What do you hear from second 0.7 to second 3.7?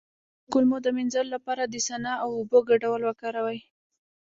د مینځلو لپاره د سنا او اوبو ګډول وکاروئ